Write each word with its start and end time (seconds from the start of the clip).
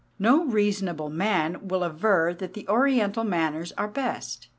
No 0.17 0.45
reasonable 0.45 1.11
man 1.11 1.67
will 1.67 1.83
aver 1.85 2.33
that 2.33 2.55
the 2.55 2.67
Oriental 2.67 3.23
manners 3.23 3.71
are 3.73 3.87
best. 3.87 4.47